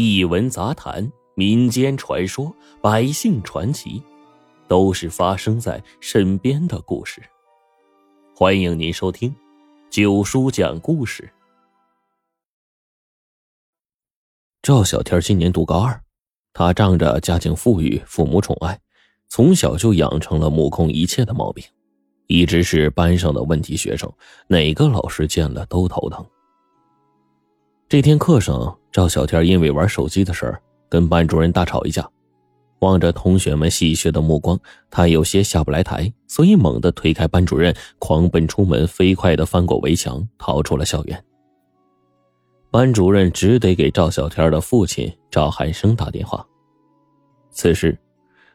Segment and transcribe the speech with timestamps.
[0.00, 4.00] 一文杂谈、民间传说、百姓传奇，
[4.68, 7.20] 都是发生在身边的故事。
[8.32, 9.34] 欢迎您收听
[9.90, 11.28] 九叔讲故事。
[14.62, 16.00] 赵小天今年读高二，
[16.52, 18.78] 他仗着家境富裕、父母宠爱，
[19.26, 21.64] 从小就养成了目空一切的毛病，
[22.28, 24.08] 一直是班上的问题学生，
[24.46, 26.24] 哪个老师见了都头疼。
[27.88, 30.60] 这天课上，赵小天因为玩手机的事儿
[30.90, 32.06] 跟班主任大吵一架。
[32.80, 34.60] 望着同学们戏谑的目光，
[34.90, 41.24] 他有些下不来台，所以猛地推开班主任，狂奔出门，飞快的翻过围墙，逃出了校园。
[42.70, 46.46] 班主任只得给赵小天的父亲赵汉生打电话。
[47.50, 47.98] 此时，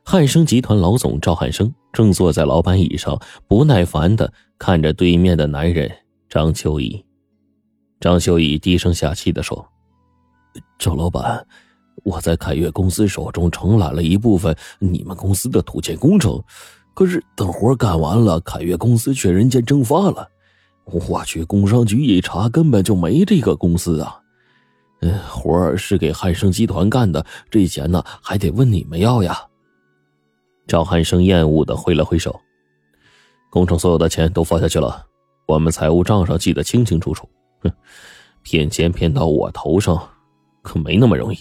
[0.05, 5.91] 汉生集团老总赵汉生正坐在老板椅上，不耐烦的看着对面的男人
[6.30, 7.04] 张秋怡。
[8.03, 9.66] 张秋怡低声下气的说
[10.77, 11.48] ：“赵老板，
[12.03, 16.43] 我在凯越公司手中承揽了一部分你们公司的土建工程，
[16.93, 20.27] 可是等活干完了，凯越公司却人间蒸发了。
[20.84, 24.20] 我去工商局一查，根本就没这个公司啊！
[25.29, 29.48] 活是给汉生集团干的，这钱呢还得问你们要呀。”
[30.67, 32.38] 赵汉生厌恶的挥了挥手
[33.49, 35.05] ：“工程所有的钱都发下去了，
[35.48, 37.26] 我们财务账上记得清清楚楚。”
[37.64, 37.72] 哼，
[38.42, 40.10] 骗钱骗到我头上，
[40.62, 41.38] 可没那么容易。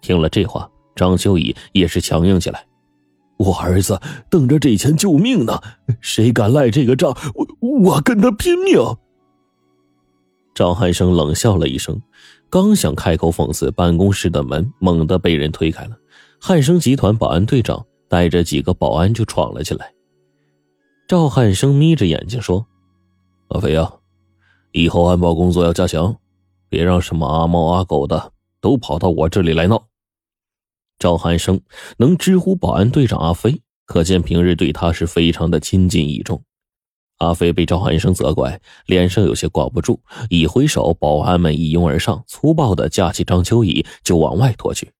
[0.00, 2.66] 听了这话，张秋怡也是强硬起来。
[3.36, 5.60] 我儿子等着这钱救命呢，
[6.00, 7.46] 谁敢赖这个账，我
[7.80, 8.78] 我跟他拼命。
[10.54, 12.00] 赵汉生冷笑了一声，
[12.48, 15.96] 刚想开口讽刺，办公室的门猛地被人推开了，
[16.40, 19.92] 汉生集团保安队长带着几个保安就闯了进来。
[21.08, 22.64] 赵汉生眯着眼睛说
[23.48, 23.92] ：“阿飞呀。”
[24.76, 26.16] 以后安保工作要加强，
[26.68, 29.86] 别让什么阿猫阿狗的都跑到我这里来闹。
[30.98, 31.60] 赵汉生
[31.98, 36.42] 能直呼保安队长阿飞，可见平日对他是非常的亲近倚重。
[37.18, 44.90] 阿飞被赵汉生责怪，脸上有些挂不住，一挥手，保安们一拥而上，粗暴的架起张秋怡就往外拖去。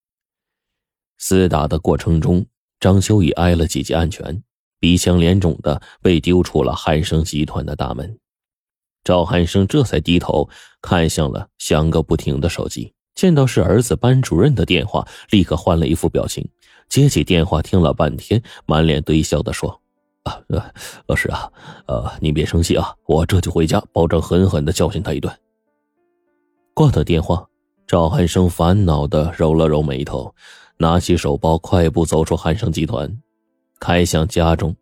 [1.21, 2.47] 厮打的过程中，
[2.79, 4.41] 张秋怡挨了几记暗拳，
[4.79, 8.17] 鼻青脸肿的被丢出了汉生集团的大门。
[9.05, 10.49] 赵汉生这才低头
[10.81, 16.49] 看向了响个不停的手机，见到是儿子班主任的电话，立刻换了一副表情，
[16.89, 19.79] 接起电话听了半天，满脸堆笑的说
[20.25, 20.41] ：“啊，
[21.07, 21.53] 老师啊，
[21.87, 25.33] 呃，您别生气啊，我这就回家，保证狠狠的教训他一顿。”
[26.73, 27.47] 挂断电话，
[27.87, 30.35] 赵汉生烦恼的揉了揉眉头，
[30.79, 33.21] 拿起手包，快步走出汉生集团，
[33.79, 34.75] 开向家中。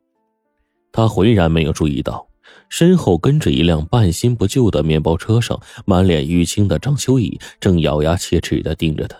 [0.93, 2.27] 他浑然没有注意到。
[2.72, 9.19] 身后跟着一辆半新不旧的面包车上，满脸淤青的张秋怡正咬牙切齿的盯着他。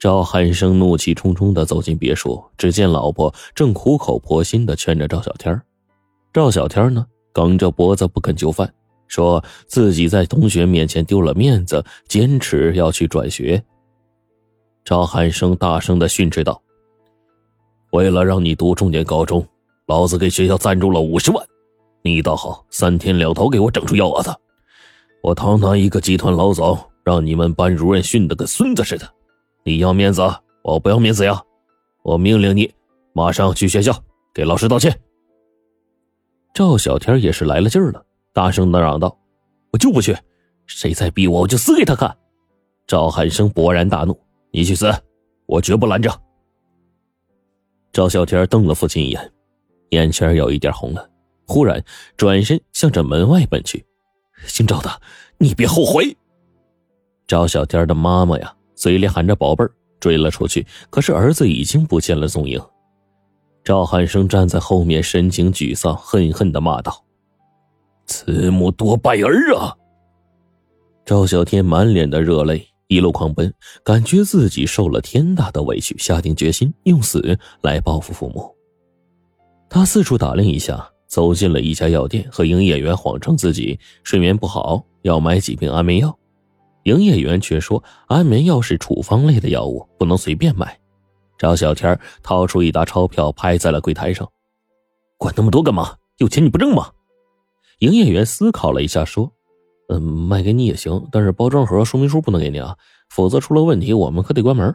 [0.00, 5.62] 赵汉生怒气冲冲的走进别墅，只见老婆正苦口婆心的劝着赵小天
[6.32, 8.68] 赵小天呢，梗着脖子不肯就范，
[9.06, 13.62] 说自己在同学面前丢了面子，坚持要去转学。
[14.84, 16.60] 赵汉生大声的训斥道
[17.94, 19.46] ：“为了让你读重点高中，
[19.86, 21.46] 老子给学校赞助了五十万。”
[22.06, 24.34] 你倒好，三天两头给我整出幺蛾子！
[25.22, 29.08] 我堂堂一个集团老总，让你们班主任训得跟孙子似的。
[29.64, 30.22] 你要面子，
[30.62, 31.42] 我不要面子呀！
[32.02, 32.72] 我命令你，
[33.12, 33.92] 马上去学校
[34.32, 34.96] 给老师道歉。
[36.54, 39.18] 赵小天也是来了劲儿了，大声的嚷道
[39.72, 40.16] ：“我就不去！
[40.66, 42.16] 谁再逼我，我就死给他看！”
[42.86, 44.18] 赵汉生勃然大怒
[44.52, 44.90] ：“你去死，
[45.46, 46.10] 我绝不拦着！”
[47.92, 49.32] 赵小天瞪了父亲一眼，
[49.90, 51.10] 眼圈有一点红了。
[51.46, 51.82] 忽然
[52.16, 53.84] 转身向着门外奔去，
[54.46, 55.00] 姓赵的，
[55.38, 56.16] 你别后悔！
[57.26, 62.60] 赵小天的妈妈呀，嘴里喊着“宝贝儿”，追了出去，可是儿子已经不见了踪影。
[63.64, 67.04] 赵汉生站在后面，神情沮丧，恨恨的骂道
[68.06, 69.74] ：“慈母多败儿啊！”
[71.04, 73.52] 赵小天满脸的热泪，一路狂奔，
[73.84, 78.52] 感觉自己受了天大的委屈，下定决心用死来报复父母。
[79.68, 80.88] 他四处打量一下。
[81.06, 86.16] 走进了一家药店，和营业员谎称自己睡眠不好，要买几瓶安眠药。
[86.84, 90.78] 营业员却说安眠药是处方类的药物，不能随便买。
[91.38, 94.26] 赵小天掏出一沓钞票，拍在了柜台上
[95.18, 95.96] ：“管那么多干嘛？
[96.18, 96.90] 有钱你不挣吗？”
[97.80, 99.30] 营业员思考了一下，说
[99.90, 102.76] ：“嗯，卖给你也行，但是包装盒说明书不能给你啊，
[103.10, 104.74] 否则出了问题我们可得关门。”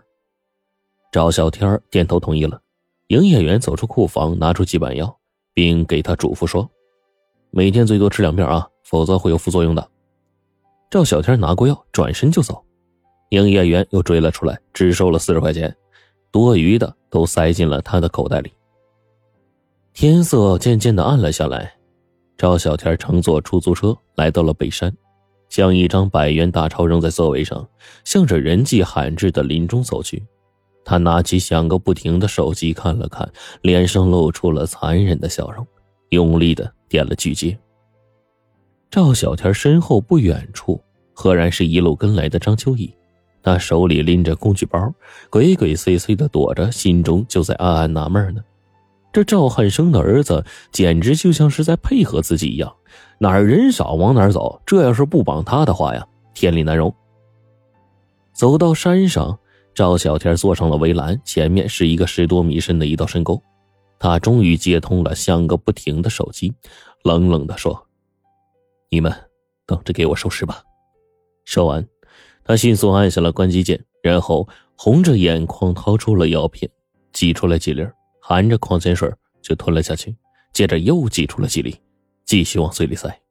[1.11, 2.61] 赵小天点头同意了。
[3.07, 5.17] 营业员走出库房，拿出几板药。
[5.53, 6.69] 并给他嘱咐说
[7.51, 9.89] ：“每天最多吃两片啊，否则会有副作用的。”
[10.89, 12.63] 赵小天拿过药，转身就走。
[13.30, 15.74] 营业员又追了出来，只收了四十块钱，
[16.31, 18.51] 多余的都塞进了他的口袋里。
[19.94, 21.74] 天色渐渐的暗了下来，
[22.38, 24.94] 赵小天乘坐出租车来到了北山，
[25.48, 27.65] 将一张百元大钞扔在座位上，
[28.03, 30.21] 向着人迹罕至的林中走去。
[30.83, 33.29] 他拿起响个不停的手机看了看，
[33.61, 35.65] 脸上露出了残忍的笑容，
[36.09, 37.57] 用力的点了拒接。
[38.89, 40.81] 赵小天身后不远处，
[41.13, 42.93] 赫然是一路跟来的张秋怡。
[43.43, 44.93] 他手里拎着工具包，
[45.29, 48.41] 鬼鬼祟祟的躲着，心中就在暗暗纳闷呢。
[49.13, 52.71] 这赵汉生的儿子简直就像是在配合自己一样，
[53.17, 54.61] 哪儿人少往哪儿走。
[54.65, 56.93] 这要是不绑他的话呀，天理难容。
[58.33, 59.39] 走到山上，
[59.73, 63.41] 赵小天坐上了围栏，前面是一个十多米深的一道深沟。
[63.97, 66.53] 他终于接通了响个不停的手机，
[67.03, 67.88] 冷冷的说
[68.89, 69.13] ：“你们
[69.65, 70.63] 等着给我收尸吧。”
[71.45, 71.88] 说完。
[72.44, 76.69] 他迅速按下了关机键，然后红着眼眶掏出了药片，
[77.13, 77.88] 挤出来几粒，
[78.19, 79.09] 含着矿泉水
[79.44, 80.13] 就吞了下去。
[80.51, 81.79] 接着又挤出了几粒，
[82.25, 83.21] 继续往嘴里塞。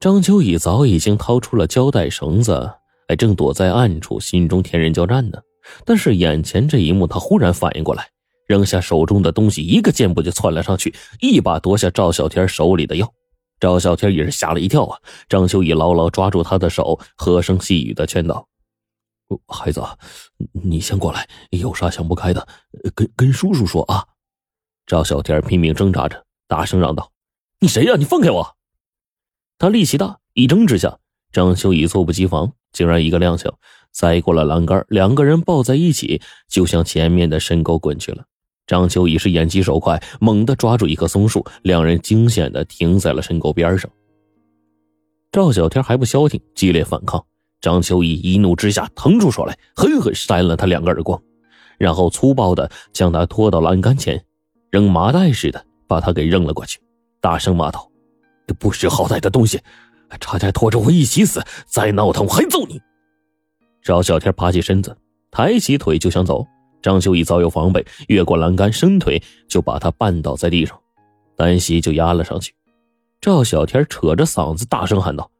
[0.00, 2.72] 张秋雨早已经掏出了胶带绳子，
[3.10, 5.38] 还，正躲在暗处，心中天人交战呢。
[5.84, 8.08] 但是眼前这一幕，他忽然反应过来，
[8.46, 13.12] 扔下手中的东西，一个箭步就窜了上去，一把夺下赵小天手里的药。
[13.58, 14.96] 赵小天也是吓了一跳啊！
[15.28, 18.46] 张秋怡牢牢抓住他的手，和声细语的劝道
[19.48, 19.82] ：“孩子，
[20.52, 22.46] 你先过来，有啥想不开的，
[22.94, 24.06] 跟跟叔叔说啊！”
[24.86, 27.10] 赵小天拼命挣扎着，大声嚷道
[27.58, 27.96] ：“你谁呀？
[27.98, 28.56] 你放开我！”
[29.58, 31.00] 他力气大，一挣之下，
[31.32, 33.52] 张秋怡猝不及防，竟然一个踉跄，
[33.92, 38.24] 栽过了栏杆，两个人抱在一起，就向前面的深沟滚去了。
[38.66, 43.90] 张秋怡是眼疾手快，猛地抓住一棵松树，两人惊险的停在了深沟边上。
[45.32, 47.24] 赵小天还不消停，激烈反抗。
[47.60, 51.20] 张秋怡一怒之下腾出手来，狠狠扇了他两个耳光，
[51.78, 54.24] 然后粗暴的将他拖到栏杆前，
[54.70, 56.80] 扔麻袋似的把他给扔了过去，
[57.20, 57.90] 大声骂道
[58.46, 59.60] ：“这不识好歹的东西，
[60.18, 61.42] 差点拖着我一起死！
[61.66, 62.80] 再闹腾我还揍你！”
[63.82, 64.96] 赵小天爬起身子，
[65.30, 66.46] 抬起腿就想走。
[66.82, 70.80] 张秋怡早有防备，越过栏杆，伸腿就把他绊倒在地上，
[71.36, 72.54] 单膝就压了上去。
[73.20, 75.30] 赵小天扯着嗓子大声喊道：“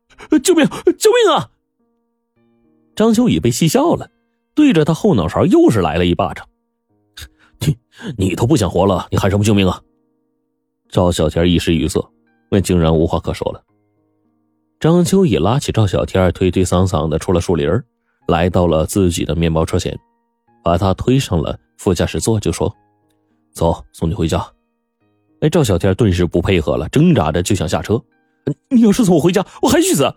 [0.44, 0.66] 救命！
[0.98, 1.48] 救命啊！”
[2.94, 4.10] 张秋怡被气笑了，
[4.54, 6.46] 对着他后脑勺又是来了一巴掌
[7.60, 7.76] ：“你
[8.18, 9.80] 你都不想活了，你喊什么救命啊？”
[10.90, 12.06] 赵小天一时语塞，
[12.50, 13.62] 那竟然无话可说了。
[14.80, 17.68] 张秋雨拉起赵小天，推推搡搡的出了树林，
[18.28, 19.94] 来到了自己的面包车前。
[20.64, 22.74] 把他推上了副驾驶座，就说
[23.52, 24.42] ：“走，送你回家。”
[25.42, 28.02] 哎，赵小天顿时不配合了，挣扎着就想下车。
[28.70, 30.10] 你要是送我回家，我还去死。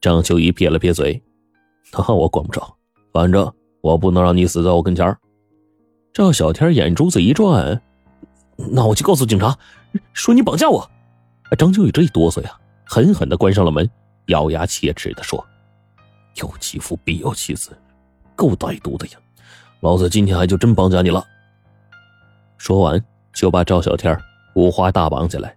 [0.00, 1.22] 张秋怡撇了撇嘴
[1.94, 2.74] ：“那我管不着，
[3.12, 3.52] 反正
[3.82, 5.16] 我不能让你死在我跟前。”
[6.12, 7.80] 赵小天眼珠子一转
[8.72, 9.56] ：“那我去告诉警察，
[10.12, 10.90] 说你绑架我。”
[11.50, 12.56] 哎张秋雨这一哆嗦呀，
[12.92, 13.88] 狠狠的关上了门，
[14.26, 15.46] 咬牙切齿的说
[16.42, 17.70] ：“有其父必有其子，
[18.34, 19.12] 够歹毒的呀！”
[19.78, 21.24] 老子今天还就真绑架你了。
[22.58, 23.00] 说完，
[23.32, 24.20] 就把赵小天
[24.54, 25.56] 五花大绑起来。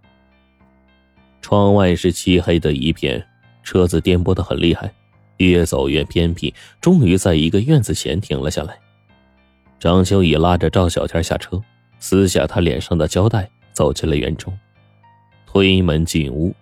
[1.41, 3.25] 窗外是漆黑的一片，
[3.63, 4.93] 车子颠簸的很厉害，
[5.37, 8.77] 越走越偏僻，终于在一个院子前停了下来。
[9.79, 11.59] 张秋雨拉着赵小天下车，
[11.97, 14.55] 撕下他脸上的胶带，走进了园中。
[15.47, 16.53] 推门进屋，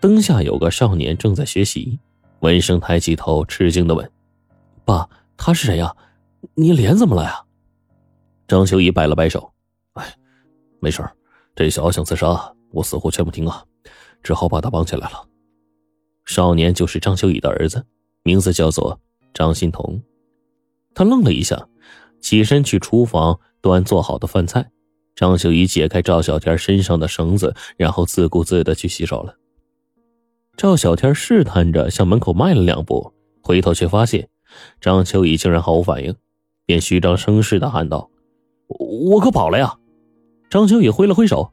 [0.00, 1.98] 灯下有个少年正在学习。
[2.40, 4.10] 闻声抬起头，吃惊的问
[4.84, 5.94] ：“爸，他是谁呀？”
[6.54, 7.44] 你脸怎么了呀？
[8.46, 9.52] 张秋怡摆了摆手，
[9.94, 10.16] 哎，
[10.80, 11.04] 没事
[11.56, 13.64] 这小子想自杀，我死活劝不听啊，
[14.22, 15.26] 只好把他绑起来了。
[16.24, 17.84] 少年就是张秋怡的儿子，
[18.22, 19.00] 名字叫做
[19.34, 20.00] 张欣彤。
[20.94, 21.68] 他愣了一下，
[22.20, 24.70] 起身去厨房端做好的饭菜。
[25.16, 29.34] 张秀仪解开赵小天身上的绳子，然后自顾自的去洗手了。
[30.58, 33.12] 赵小天试探着向门口迈了两步，
[33.42, 34.28] 回头却发现
[34.80, 36.12] 张秋雨竟然毫无反应。
[36.66, 38.10] 便虚张声势的喊道
[38.66, 39.72] ：“我可跑了呀！”
[40.50, 41.52] 张秋雨挥了挥手：“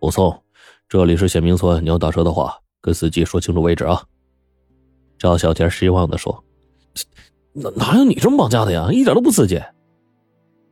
[0.00, 0.42] 不送，
[0.88, 4.02] 这里是显明村，你要打车的话，跟司机说清楚位置啊。”
[5.18, 6.42] 赵小天失望的说
[7.52, 8.88] ：“哪哪有你这么绑架的呀？
[8.90, 9.60] 一点都不刺激。”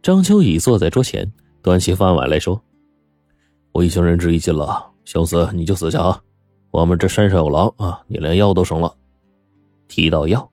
[0.00, 2.58] 张秋雨坐在桌前，端起饭碗来说
[3.72, 6.18] ：“我已经仁至义尽了，想死你就死去啊！
[6.70, 8.94] 我们这山上有狼啊，你连药都省了。”
[9.88, 10.50] 提到药。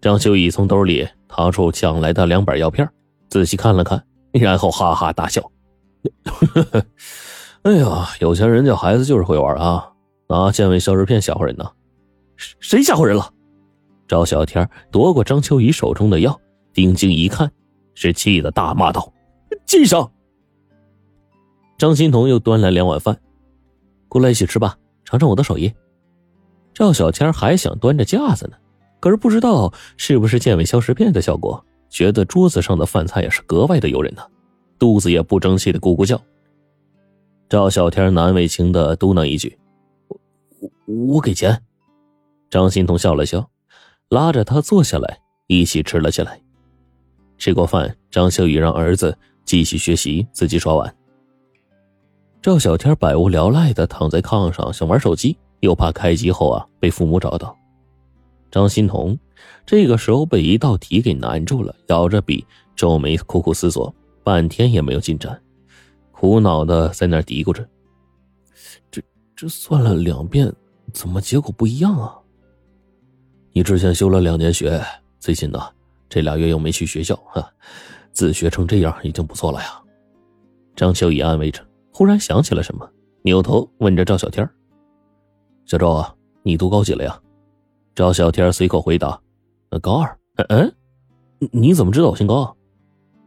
[0.00, 2.88] 张秋怡从兜里掏出抢来的两板药片，
[3.28, 5.50] 仔细看了看，然后哈哈大笑
[7.62, 9.92] ：“哎呀，有钱人家孩子就是会玩啊！
[10.28, 11.68] 拿健胃消食片吓唬人呢？
[12.36, 13.32] 谁吓唬人了？”
[14.06, 16.38] 赵小天夺过张秋雨手中的药，
[16.72, 17.50] 定睛一看，
[17.94, 19.12] 是气得大骂道
[19.66, 20.12] ：“记上！”
[21.78, 23.18] 张欣彤又端来两碗饭，
[24.08, 25.72] 过来一起吃吧，尝尝我的手艺。
[26.74, 28.56] 赵小天还想端着架子呢，
[29.00, 34.22] 可是不知道是不是健胃消食片的效果，觉得桌子上的饭菜也是格外的诱人呢，
[34.78, 36.20] 肚子也不争气的咕咕叫。
[37.48, 39.56] 赵小天难为情的嘟囔一句
[40.60, 41.62] ：“我我给钱。”
[42.50, 43.48] 张欣彤笑了笑，
[44.08, 46.40] 拉着他坐下来一起吃了起来。
[47.38, 50.94] 吃过饭，张秀宇让儿子继续学习，自己刷碗。
[52.46, 55.36] 赵小天百无聊赖的躺在炕上，想玩手机。
[55.62, 57.58] 又怕开机后啊被父母找到，
[58.52, 59.18] 张欣彤
[59.66, 65.42] 这个时候被一道题给难住了，咬着笔皱眉苦苦思索，半天也没有进展，
[66.12, 67.68] 苦恼的在那嘀咕着
[68.92, 69.02] ：“这
[69.34, 70.48] 这算了两遍，
[70.92, 72.16] 怎么结果不一样啊？”
[73.50, 74.80] 你之前休了两年学，
[75.18, 75.60] 最近呢
[76.08, 77.50] 这俩月又没去学校，哈，
[78.12, 79.82] 自学成这样已经不错了呀。
[80.76, 81.60] 张秋怡安慰着，
[81.96, 82.86] 忽然想起了什么，
[83.22, 84.46] 扭头问着赵小天
[85.64, 87.18] 小赵啊，你读高几了呀？
[87.94, 89.18] 赵小天随口回答
[89.80, 90.18] ：“高二。”
[90.50, 90.70] 嗯，
[91.52, 92.54] 你怎么知道我姓高？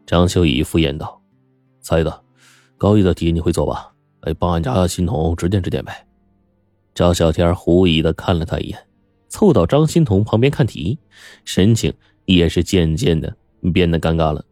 [0.05, 1.19] 张秋怡敷衍道
[1.81, 2.23] ：“猜的，
[2.77, 3.91] 高一的题你会做吧？
[4.21, 6.07] 哎，帮俺家欣桐指点指点呗。”
[6.93, 8.87] 赵小天狐疑的看了他一眼，
[9.29, 10.99] 凑到张欣桐旁边看题，
[11.43, 11.91] 神情
[12.25, 13.35] 也是渐渐的
[13.73, 14.45] 变得尴尬了。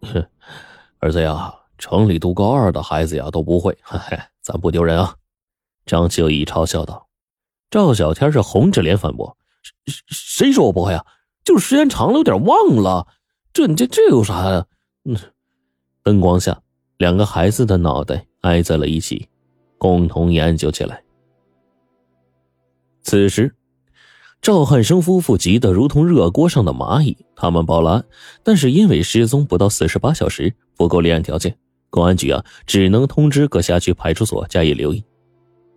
[0.98, 5.16] 儿子呀，城里读高二的孩子呀都不会，嘿 嘿，咱不丢人啊。
[5.86, 7.08] 张秋怡嘲笑道
[7.70, 9.36] ：“赵小天是红着脸反驳
[9.86, 11.04] ：‘谁谁说我不会啊？
[11.42, 13.08] 就是时间长了有点忘了。
[13.52, 14.66] 这你这这有啥呀？’
[15.08, 15.16] 嗯。”
[16.04, 16.60] 灯光下，
[16.98, 19.28] 两个孩子的脑袋挨在了一起，
[19.78, 21.02] 共同研究起来。
[23.02, 23.54] 此时，
[24.42, 27.16] 赵汉生夫妇急得如同热锅上的蚂蚁。
[27.34, 28.04] 他们报了案，
[28.42, 31.58] 但是因为失踪不到四十八小时，不够立案条件，
[31.90, 35.04] 公安局啊只能通知各辖区派出所加以留意。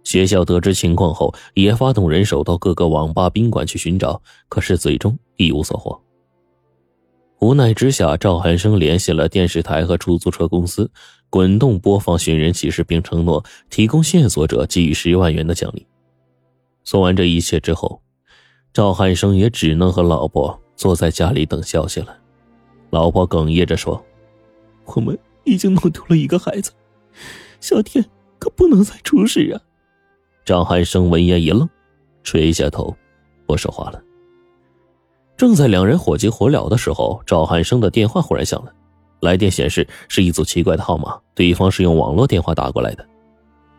[0.04, 6.00] 学校得知情况后，也发动人手到各个网吧、宾馆去寻找，可是最终一无所获。
[7.40, 10.90] 无奈之下，赵汉生联系了电视台和出租车公司，
[11.30, 15.86] 滚动播放寻人启事，并承诺提供线索者给予十万元的奖励。
[16.84, 18.02] 做完这一切之后，
[18.74, 22.16] 赵汉生也只能和老婆坐在家里等消息了。
[22.90, 24.04] 老婆哽咽着说
[24.86, 26.72] ：“我们已经弄丢了一个孩子，
[27.60, 28.04] 小天
[28.40, 29.62] 可不能再出事啊！”
[30.46, 31.68] 张汉生闻言一愣，
[32.24, 32.96] 垂下头，
[33.46, 34.02] 不说话了。
[35.38, 38.72] 正在两人火急火燎的时候，赵汉生的电话忽然响了，
[39.22, 43.06] 来电显示是一组奇怪的号码，对方是用网络电话打过来的。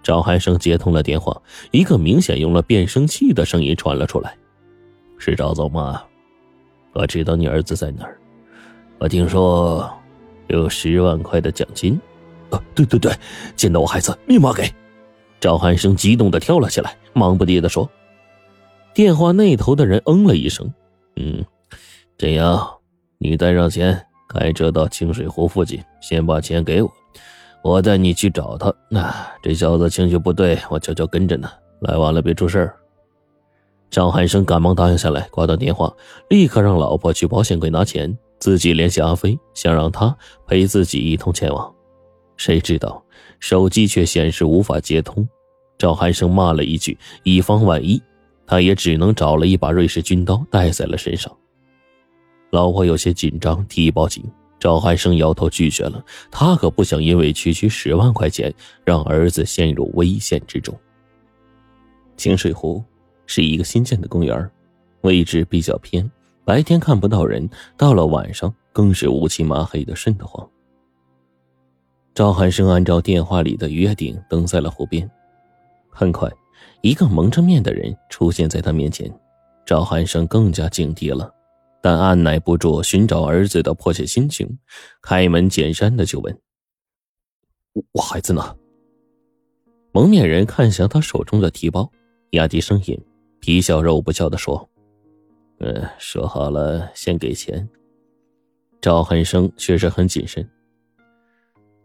[0.03, 1.41] 赵汉生接通了电话，
[1.71, 4.37] 一个明显用了变声器的声音传了出来
[5.17, 6.03] ：“是赵总吗？
[6.93, 8.19] 我知道你儿子在哪儿，
[8.99, 9.91] 我听说
[10.49, 12.01] 有十万块的奖金。
[12.51, 13.13] 啊，对对对，
[13.57, 14.71] 见到我孩子立马给。”
[15.41, 17.89] 赵汉生激动的跳了起来，忙不迭的说
[18.95, 20.73] ：“电话那头的人嗯了一声，
[21.17, 21.45] 嗯，
[22.17, 22.67] 这样，
[23.19, 26.91] 你带上钱，开车到清水湖附近，先把钱给我，
[27.63, 28.73] 我带你去找他。
[28.89, 32.73] 那这小子情绪不对，我悄悄跟着呢，来晚了别出事
[33.91, 35.95] 赵汉生赶忙答应下来，挂断电话，
[36.31, 41.75] 立刻让老婆去保险柜拿钱，自己联系阿飞，想让他陪自己一同前往。
[42.37, 43.05] 谁知道
[43.41, 45.27] 手机却显示无法接通。
[45.79, 48.01] 赵寒生骂了一句：“以防万一，
[48.47, 51.35] 他也只能找了一把瑞士军刀带在了身上。”
[52.51, 54.25] 老婆有些紧张，提议报警。
[54.61, 60.75] 赵寒生摇头拒绝了，他可不想因为区区十万块钱让儿子陷入危险之中。
[62.17, 62.83] 清水湖
[63.27, 64.51] 是一个新建的公园，
[65.03, 66.11] 位置比较偏，
[66.45, 70.47] 白天看不到人，到了晚上更是乌漆麻黑的，瘆得慌。
[72.15, 75.11] 赵汉生按照电话里的约定等在了湖边。
[75.89, 76.31] 很快，
[76.83, 79.11] 一个蒙着面的人出现在他面前，
[79.65, 81.33] 赵汉生更加警惕了，
[81.81, 84.59] 但按耐不住寻找儿子的迫切心情，
[85.01, 86.39] 开门见山的就问
[87.93, 88.55] ：“我孩子呢？”
[89.93, 91.91] 蒙面人看向他手中的提包，
[92.31, 93.01] 压低声音，
[93.41, 94.69] 皮笑肉不笑的说
[95.65, 97.67] ：“嗯，说好了先给钱。”
[98.83, 100.47] 赵汉生确实很谨慎，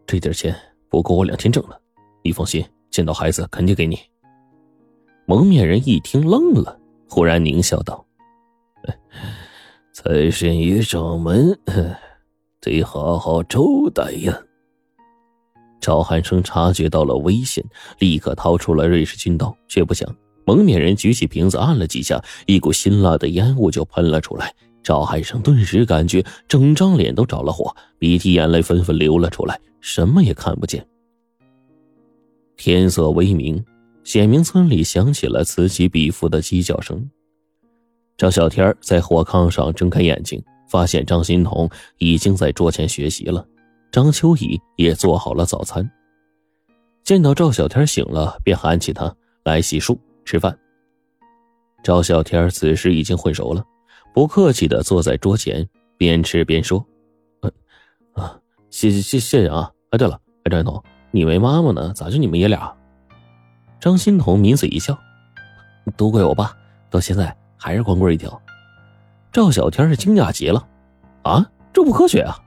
[0.06, 0.54] 这点钱
[0.90, 1.82] 不够我两天挣的，
[2.24, 2.64] 你放心。
[2.92, 3.98] 见到孩子肯定给你。
[5.26, 8.06] 蒙面人一听愣了，忽然狞笑道
[9.94, 11.58] ：“财神爷上门，
[12.60, 13.62] 得好好招
[13.94, 14.42] 待呀。”
[15.80, 17.64] 赵汉生察觉到了危险，
[18.00, 20.14] 立刻掏出了瑞士军刀，却不想
[20.46, 24.54] 蒙面人举起瓶子按了几下，一股辛辣的烟雾就喷了出来。
[24.82, 30.86] 赵海生顿时感觉整张脸都着了火，鼻涕眼泪纷纷流了出来，什么也看不见。
[32.56, 33.64] 天色微明，
[34.04, 37.10] 显明村里响起了此起彼伏的鸡叫声。
[38.18, 41.70] 赵小天在火炕上睁开眼睛，发现张新彤
[42.00, 43.46] 已经在桌前学习了，
[43.92, 45.90] 张秋怡也做好了早餐。
[47.04, 49.98] 见到赵小天醒了，便喊起他来洗漱
[50.30, 50.56] 吃饭。
[51.82, 53.66] 赵小天此时已经混熟了，
[54.14, 55.68] 不客气的坐在桌前，
[55.98, 56.86] 边吃边说
[58.14, 59.72] ：“啊，谢谢谢谢啊！
[59.90, 62.72] 哎，对了，哎，张新彤。”你没妈妈呢，咋就你们爷俩？
[63.80, 64.96] 张欣彤抿嘴一笑，
[65.98, 66.56] 都怪我爸，
[66.92, 68.40] 到现在还是光棍一条。
[69.32, 70.68] 赵小天是惊讶极了，
[71.24, 72.38] 啊，这不科学啊！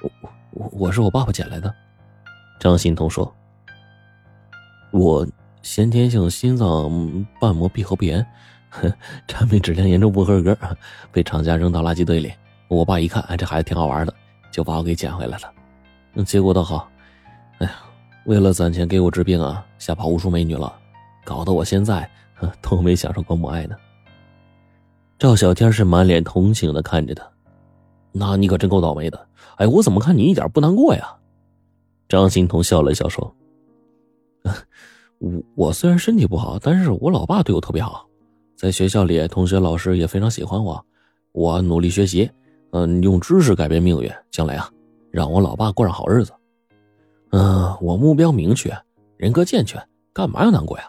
[0.00, 0.10] 我
[0.52, 1.74] 我我是我爸爸捡来的。
[2.58, 3.30] 张欣彤说
[4.92, 5.26] ：“我
[5.68, 8.24] 先天性心脏瓣膜闭合不严，
[9.28, 10.56] 产品质量严重不合格，
[11.12, 12.32] 被厂家扔到垃圾堆里。
[12.68, 14.14] 我爸一看，哎，这孩子挺好玩的，
[14.50, 16.24] 就把我给捡回来了。
[16.24, 16.90] 结果倒好，
[17.58, 17.72] 哎呀。”
[18.24, 20.74] 为了攒钱给我治病啊，吓跑无数美女了，
[21.22, 22.10] 搞得我现在
[22.62, 23.76] 都没享受过母爱呢。
[25.18, 27.30] 赵小天是满脸同情的看着他，
[28.10, 29.28] 那你可真够倒霉的。
[29.56, 31.14] 哎，我怎么看你一点不难过呀？
[32.08, 33.34] 张欣彤笑了笑说
[35.18, 38.06] ：“我我虽然身体不好，但是我老爸对我特别好，
[38.56, 40.84] 在学校里同学老师也非常喜欢我。
[41.32, 42.30] 我努力学习，
[42.70, 44.70] 嗯，用知识改变命运，将来啊，
[45.10, 46.32] 让我老爸过上好日子。”
[47.30, 48.72] 嗯，我目标明确，
[49.16, 49.82] 人格健全，
[50.12, 50.84] 干嘛要难过呀？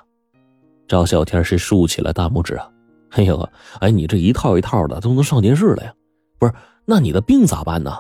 [0.88, 2.72] 赵小天是竖起了大拇指啊！
[3.10, 5.94] 哎呦，哎，你这一套一套的都能上电视了呀？
[6.40, 6.54] 不是，
[6.86, 7.92] 那你的病咋办呢？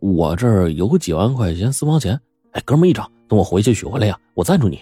[0.00, 2.20] 我这儿有几万块钱私房钱，
[2.52, 4.78] 哎，哥们一张，等我回去取回来呀，我赞助你。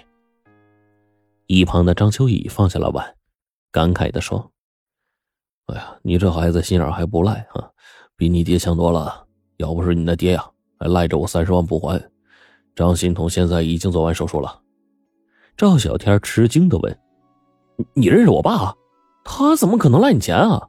[1.46, 3.16] 一旁的张秋雨放下了碗，
[3.70, 4.52] 感慨的说
[5.66, 7.70] ：“哎呀，你这孩子心眼还不赖啊，
[8.16, 9.26] 比你爹强多了。
[9.58, 10.44] 要不是你那爹呀，
[10.78, 12.02] 还赖着我三十万不还。”
[12.74, 14.62] 张欣彤现在已经做完手术了，
[15.56, 16.98] 赵小天吃惊的问
[17.94, 18.74] ：“你认识我爸？
[19.24, 20.68] 他怎么可能赖你钱啊？”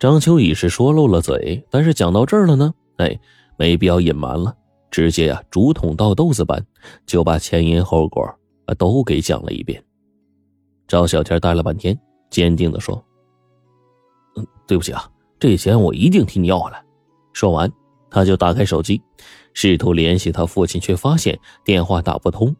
[0.00, 3.18] 张秋雨是说漏了嘴，但是讲到这儿了呢，哎，
[3.56, 4.56] 没必要隐瞒了，
[4.90, 6.66] 直接呀，竹筒倒豆子般
[7.06, 8.22] 就把前因后果
[8.66, 9.82] 啊都给讲了一遍。
[10.86, 11.98] 赵小天呆了半天，
[12.30, 13.02] 坚定的说
[14.36, 16.84] ：“嗯，对不起啊，这钱我一定替你要回来。”
[17.32, 17.70] 说完，
[18.10, 19.00] 他就打开手机。
[19.54, 22.54] 试图联系他父亲，却发现电话打不通。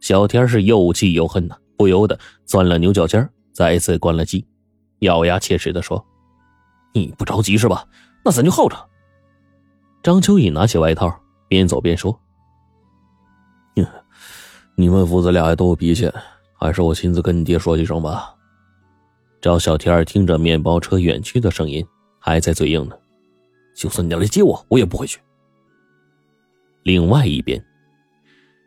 [0.00, 4.44] 小天是又气又恨呐，不由得钻了牛角尖，再次关了机，
[5.00, 6.04] 咬牙切齿的说
[6.92, 7.86] ：“你不着急是吧？
[8.24, 8.76] 那咱就耗着。”
[10.02, 12.18] 张秋怡拿起外套，边走边说
[14.74, 16.10] ：“你们父子俩都有脾气，
[16.58, 18.34] 还是我亲自跟你爹说几声吧。”
[19.40, 21.84] 赵小天听着面包车远去的声音，
[22.18, 22.96] 还在嘴硬呢
[23.74, 25.20] ：“就算你来接我，我也不会去。”
[26.84, 27.64] 另外一边，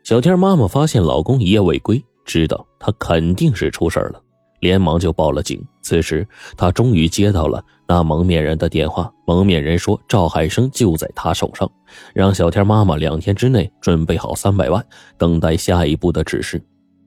[0.04, 4.22] 小天妈妈发现老公一夜未归，知道他肯定是出事了，
[4.60, 5.62] 连忙就报了警。
[5.82, 9.12] 此时，他终于接到了那蒙面人的电话。
[9.26, 11.70] 蒙面人说赵海生就在他手上，
[12.14, 14.84] 让小天妈妈两天之内准备好三百万，
[15.16, 16.62] 等待下一步的指示，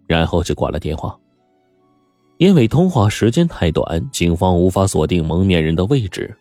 [0.07, 1.17] 然后就挂了电话。
[2.37, 6.33] 因为通话时间太短，警方无法锁定蒙面人的位置。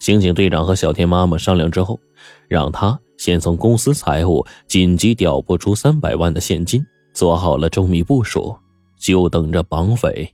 [0.00, 1.98] 刑警队长和小天妈妈商量之后，
[2.48, 2.98] 让他。
[3.18, 8.52] 先从公司财务紧急调拨出三百万的现金，做好了周密部署，
[8.98, 10.28] 就等着绑匪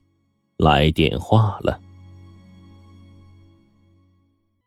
[0.59, 1.79] 来电话了。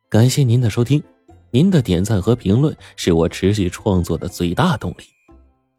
[0.08, 1.02] 感谢您的收听，
[1.50, 5.04] 您的点赞和评论是我持续创作的最大动力。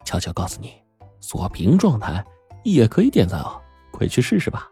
[0.04, 0.72] 悄悄告诉你，
[1.18, 2.24] 锁屏状态
[2.62, 4.70] 也可以点赞哦，快去试试吧。